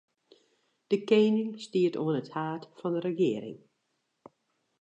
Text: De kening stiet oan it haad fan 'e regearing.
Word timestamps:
De 0.91 0.97
kening 1.09 1.51
stiet 1.65 1.95
oan 2.01 2.19
it 2.21 2.29
haad 2.35 2.63
fan 2.79 2.95
'e 2.97 3.01
regearing. 3.07 3.59